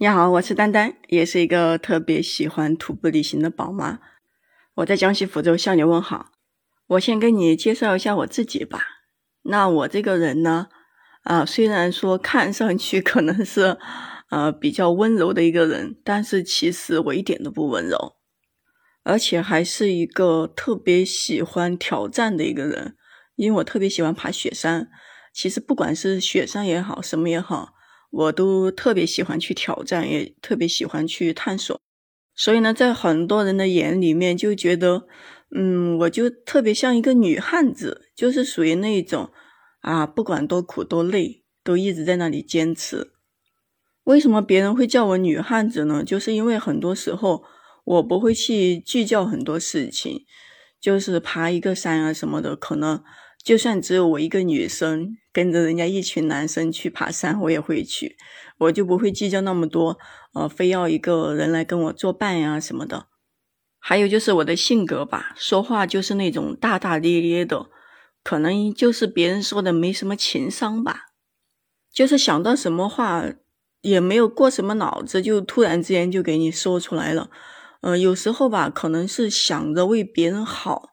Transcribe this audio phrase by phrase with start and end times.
[0.00, 3.98] 你好，我是丹丹，也是一个特别喜欢徒步旅行的宝妈。
[4.74, 6.30] 我在江西福州向你问好。
[6.86, 8.80] 我先跟你介绍一下我自己吧。
[9.42, 10.68] 那我这个人呢，
[11.24, 13.76] 啊，虽然说看上去可能是
[14.30, 18.14] 呃比较温柔的一个人，但是其实我一点都不温柔，
[19.02, 22.94] 而且还是一个特别喜欢挑战的一个人，
[23.34, 24.88] 因为我特别喜欢爬雪山。
[25.34, 27.74] 其实不管是雪山也好，什么也好。
[28.10, 31.78] 我都特别喜欢去挑战，也特别喜欢去探索，
[32.34, 35.06] 所以呢，在很多人的眼里面就觉得，
[35.54, 39.30] 嗯，我就特别像一个女汉子，就是属于那种
[39.80, 43.12] 啊，不管多苦多累，都一直在那里坚持。
[44.04, 46.02] 为什么别人会叫我女汉子呢？
[46.02, 47.44] 就是因为很多时候
[47.84, 50.24] 我不会去计较很多事情，
[50.80, 53.04] 就是爬一个山啊什么的，可能。
[53.48, 58.18] 就算只有我一个女生跟着人家一群男生去爬山，我也会去，
[58.58, 59.98] 我就不会计较那么多，
[60.34, 63.06] 呃，非要一个人来跟我作伴呀什么的。
[63.78, 67.70] 还有就是我的性格吧，说话就是那种大大咧咧的，
[68.22, 71.06] 可能就是别人说的没什么情商吧，
[71.90, 73.24] 就是想到什么话
[73.80, 77.30] 也没有过什么脑子，就突然之间就给你说出来了。
[77.80, 80.90] 嗯，有时候吧，可能是想着为别人好。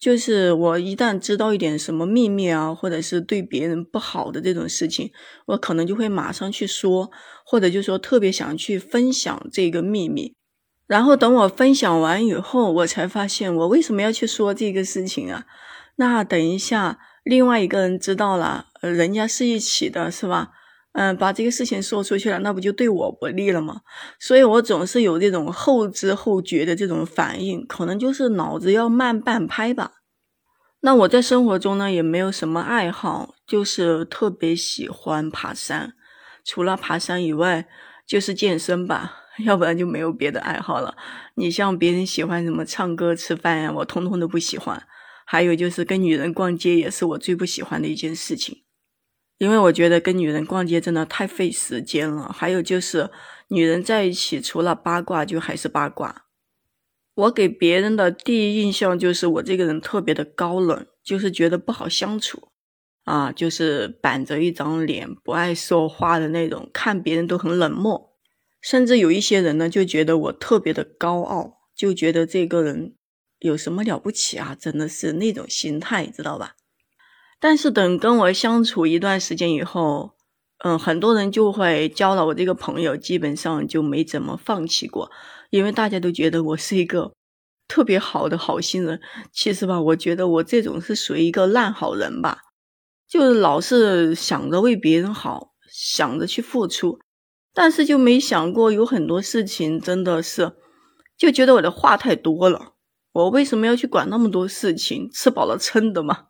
[0.00, 5.10] 就是我一旦知道一点什么秘密啊，或者是对别人不好的这种事情，
[5.44, 7.10] 我可能就会马上去说，
[7.44, 10.34] 或者就说特别想去分享这个秘密。
[10.86, 15.44] 然后等我分享完以后，我才发现我为什么要去说这个事情啊？
[15.96, 20.52] 那等一下另外一个人知道了，人家是一起的，是吧？
[20.92, 23.82] 嗯，把这个事情说出去了，那不就对我不利了吗？
[24.18, 29.92] 所以我总是有这种后知后觉的这种反应，可能就是脑子要慢半拍吧。
[30.80, 35.92] 那我在生活中呢，也没有什么爱好，就是特别喜欢爬山。
[36.44, 37.68] 除了爬山以外，
[38.06, 40.96] 就是健身吧， 要不然就没有别的爱好了。
[41.36, 44.82] 你像别人喜欢什么唱歌、吃饭呀，我通通都不喜欢。
[45.26, 48.62] 还有就是跟女人逛街，也是我最不喜欢的一件事情。
[49.40, 53.08] 因为我觉得跟女人逛街真的太费时间了，还有就是
[53.48, 56.26] 女人在一起除了八卦就还是八卦。
[57.14, 62.50] 我给别人的第一印象就是我这个人特别的高冷，就是觉得不好相处
[63.04, 68.18] 啊，就是板着一张脸，不爱说话的那种，看别人都很冷漠。
[68.60, 72.94] 甚至有一些人呢就觉得我特别的高傲，就觉得这个人
[73.38, 76.56] 有什么了不起啊，真的是那种心态，知道吧？
[77.40, 80.12] 但是等跟我相处一段时间以后，
[80.58, 85.10] 嗯，很多人就会交了我这个朋友，基本上就没怎么放弃过，
[85.48, 87.14] 因为大家都觉得我是一个
[87.66, 89.00] 特别好的好心人。
[89.32, 92.42] 其实吧，我觉得我这种是属于一个烂好人吧，
[93.08, 96.98] 就是老是想着为别人好，想着去付出，
[97.54, 100.52] 但是就没想过有很多事情真的是，
[101.16, 102.74] 就觉得我的话太多了。
[103.12, 105.10] 我为什么要去管那么多事情？
[105.10, 106.26] 吃饱了撑的嘛。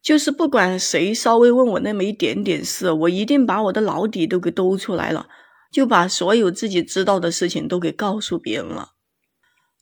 [0.00, 5.28] 就是不管谁稍微问我那么一点点事，我一定把我的老底都给兜出来了，
[5.70, 8.92] 就把所有自己知道的事情都给告诉别人了。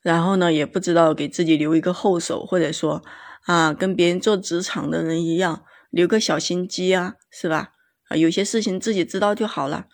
[0.02, 3.04] 然后呢，也不知道给自己留一个后手，或者说
[3.44, 7.74] 啊，跟别人做职场的人一样，留个小心机啊，是吧？
[8.08, 9.86] 啊，有些事情自己知道就好了。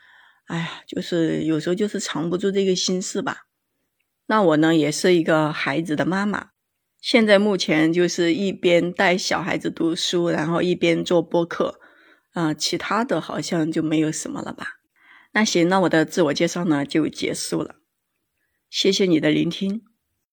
[0.46, 3.46] 哎呀，就是有时候就是藏不住这个心事吧。
[4.26, 6.48] 那我呢，也是一个孩子的妈妈。
[7.02, 11.80] 现在目前就是一边带小孩子读书，然后一边做播客，
[12.30, 14.78] 啊，其他的好像就没有什么了吧？
[15.32, 17.74] 那行，那我的自我介绍呢就结束了，
[18.70, 19.82] 谢谢你的聆听。